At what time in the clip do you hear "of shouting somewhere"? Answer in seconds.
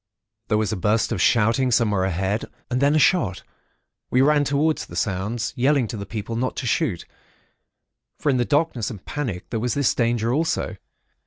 1.11-2.05